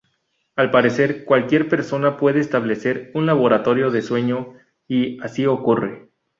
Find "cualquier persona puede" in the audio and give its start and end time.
1.25-2.39